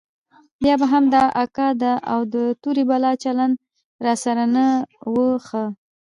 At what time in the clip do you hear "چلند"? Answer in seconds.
3.23-3.53